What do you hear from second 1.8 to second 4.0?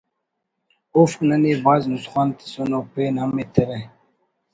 نسخان تسنو پین ہم ایترہ